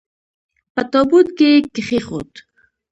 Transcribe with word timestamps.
په 0.73 0.81
تابوت 0.91 1.27
کې 1.37 1.47
یې 1.53 1.57
کښېښود. 1.73 2.31